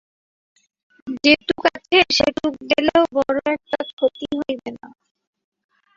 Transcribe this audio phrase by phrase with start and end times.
[1.23, 4.87] যেটুকু আছে সেটুকু গেলেও বড় একটা ক্ষতি হইবে না।